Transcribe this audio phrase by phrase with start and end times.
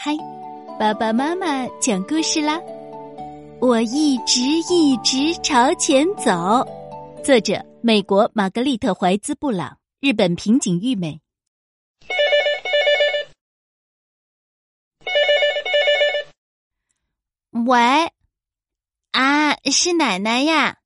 [0.00, 0.16] 嗨，
[0.78, 2.56] 爸爸妈妈讲故事啦！
[3.60, 4.40] 我一直
[4.72, 6.64] 一直朝前走。
[7.24, 11.20] 作者：美国玛格丽特·怀兹·布朗，日本平井玉美。
[17.50, 18.12] 喂，
[19.10, 20.76] 啊，是奶奶呀？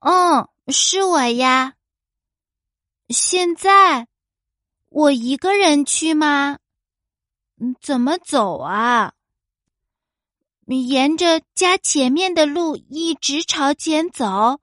[0.00, 1.74] 嗯，是我呀。
[3.10, 4.08] 现在
[4.88, 6.60] 我一个人去吗？
[7.80, 9.12] 怎么走啊？
[10.64, 14.60] 你沿着家前面的路一直朝前走，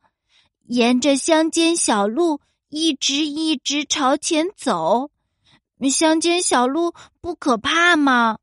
[0.66, 5.12] 沿着乡间小路一直一直朝前走。
[5.90, 8.40] 乡间小路不可怕吗？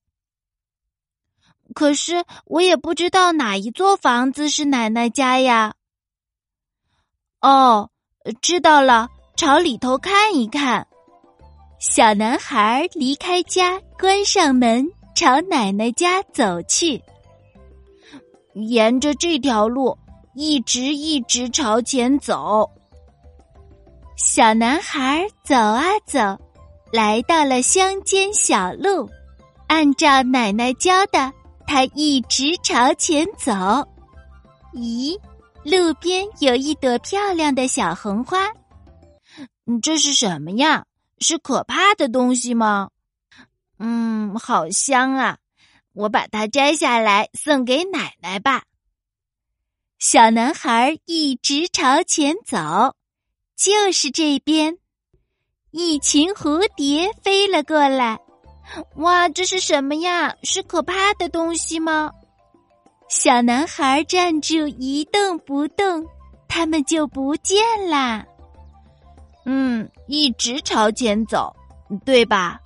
[1.75, 5.75] 可是我也不知道哪一座房子是奶奶家呀。
[7.41, 7.91] 哦，
[8.41, 10.89] 知道了，朝里头看一看。
[11.79, 17.01] 小男孩离开家，关上门，朝奶奶家走去。
[18.55, 19.97] 沿着这条路
[20.35, 22.69] 一直一直朝前走。
[24.17, 26.19] 小男孩走啊走，
[26.91, 29.07] 来到了乡间小路，
[29.67, 31.31] 按照奶奶教的，
[31.67, 33.53] 他一直朝前走。
[34.73, 35.15] 咦，
[35.63, 38.51] 路边有一朵漂亮的小红花，
[39.83, 40.83] 这是什么呀？
[41.19, 42.91] 是可怕的东西吗？
[43.79, 45.39] 嗯，好香啊！
[45.93, 48.65] 我把它摘下来送给奶奶吧。
[49.99, 52.95] 小男孩一直朝前走，
[53.57, 54.77] 就是这边，
[55.71, 58.19] 一群蝴蝶飞了过来。
[58.97, 60.35] 哇，这是什么呀？
[60.43, 62.11] 是可怕的东西吗？
[63.09, 66.07] 小男孩站住一动不动，
[66.47, 68.27] 它们就不见啦。
[69.47, 71.55] 嗯，一直朝前走，
[72.05, 72.61] 对吧？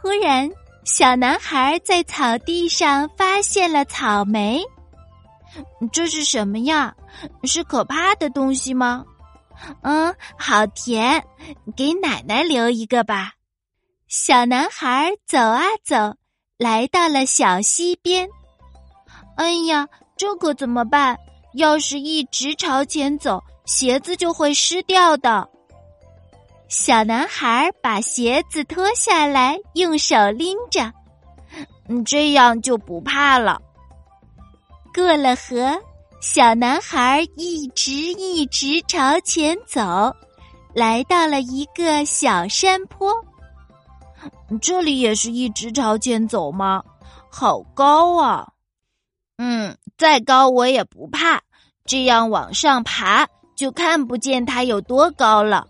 [0.00, 0.48] 忽然，
[0.84, 4.62] 小男孩在草地上发现了草莓。
[5.92, 6.94] 这是什么呀？
[7.42, 9.04] 是可怕的东西吗？
[9.82, 11.22] 嗯，好甜，
[11.76, 13.32] 给奶奶留一个吧。
[14.06, 16.16] 小男孩走啊走，
[16.56, 18.28] 来到了小溪边。
[19.36, 21.16] 哎呀，这可怎么办？
[21.54, 25.48] 要是一直朝前走，鞋子就会湿掉的。
[26.76, 30.92] 小男孩把鞋子脱下来，用手拎着，
[31.88, 33.62] 嗯，这样就不怕了。
[34.92, 35.80] 过了河，
[36.20, 40.12] 小男孩一直一直朝前走，
[40.74, 43.14] 来到了一个小山坡。
[44.60, 46.82] 这里也是一直朝前走吗？
[47.30, 48.48] 好高啊！
[49.38, 51.40] 嗯，再高我也不怕，
[51.86, 55.68] 这样往上爬就看不见它有多高了。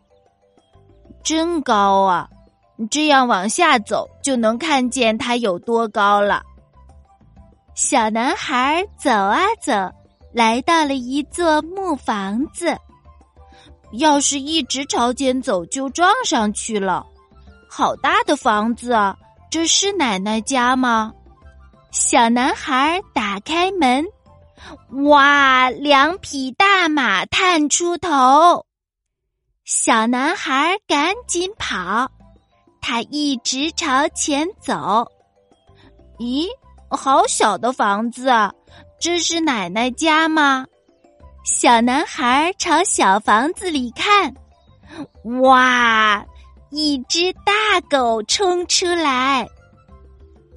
[1.25, 2.29] 真高啊！
[2.91, 6.43] 这样往下走就能看见它有多高了。
[7.75, 9.73] 小男孩走啊走，
[10.33, 12.77] 来到了一座木房子。
[13.93, 17.07] 要是一直朝前走，就撞上去了。
[17.69, 19.17] 好大的房子啊！
[19.51, 21.13] 这是奶奶家吗？
[21.93, 24.05] 小男孩打开门，
[25.05, 28.67] 哇，两匹大马探出头。
[29.65, 32.07] 小男孩赶紧跑，
[32.83, 35.11] 他一直朝前走。
[36.19, 36.47] 咦，
[36.91, 38.31] 好小的房子！
[39.01, 40.67] 这是奶奶家吗？
[41.47, 44.35] 小男孩朝小房子里看，
[45.41, 46.23] 哇，
[46.69, 49.49] 一只大狗冲出来。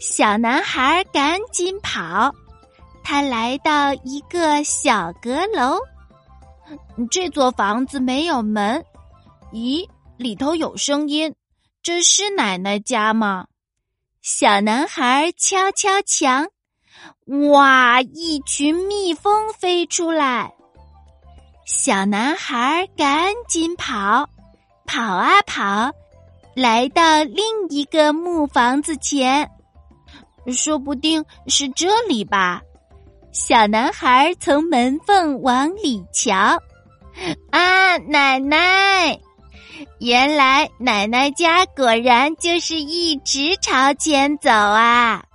[0.02, 2.30] 小男孩赶紧跑，
[3.06, 5.80] 他来到一个小阁楼。
[7.10, 8.84] 这座房子没有门。
[9.52, 9.88] 咦，
[10.18, 11.34] 里头有声音，
[11.82, 13.48] 这是奶奶家吗？
[14.22, 16.48] 小男孩敲敲墙，
[17.50, 20.54] 哇，一群蜜蜂飞出来。
[21.66, 24.28] 小男孩赶紧跑，
[24.86, 25.92] 跑啊跑，
[26.54, 29.50] 来到另一个木房子前，
[30.52, 32.62] 说不定是这里吧。
[33.32, 36.36] 小男孩从门缝往里瞧，
[37.52, 39.18] 啊，奶奶！
[40.00, 45.27] 原来奶奶家果然就是一直朝前走啊！